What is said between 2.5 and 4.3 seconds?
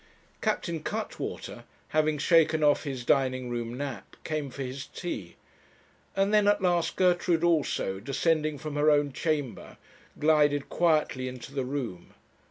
off his dining room nap,